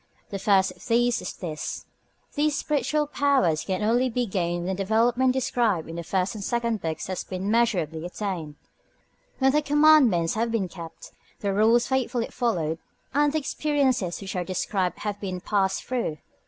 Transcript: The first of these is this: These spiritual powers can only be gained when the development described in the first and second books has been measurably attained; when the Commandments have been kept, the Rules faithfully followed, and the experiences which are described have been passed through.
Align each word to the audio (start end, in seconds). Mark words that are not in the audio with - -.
The 0.31 0.39
first 0.39 0.71
of 0.71 0.87
these 0.87 1.21
is 1.21 1.31
this: 1.33 1.85
These 2.33 2.55
spiritual 2.57 3.05
powers 3.05 3.63
can 3.63 3.83
only 3.83 4.09
be 4.09 4.25
gained 4.25 4.65
when 4.65 4.75
the 4.75 4.83
development 4.83 5.31
described 5.33 5.87
in 5.87 5.95
the 5.95 6.01
first 6.03 6.33
and 6.33 6.43
second 6.43 6.81
books 6.81 7.05
has 7.05 7.23
been 7.23 7.51
measurably 7.51 8.03
attained; 8.03 8.55
when 9.37 9.51
the 9.51 9.61
Commandments 9.61 10.33
have 10.33 10.51
been 10.51 10.67
kept, 10.69 11.11
the 11.41 11.53
Rules 11.53 11.85
faithfully 11.85 12.25
followed, 12.31 12.79
and 13.13 13.31
the 13.31 13.37
experiences 13.37 14.19
which 14.21 14.35
are 14.35 14.43
described 14.43 14.97
have 14.97 15.21
been 15.21 15.39
passed 15.39 15.83
through. 15.83 16.17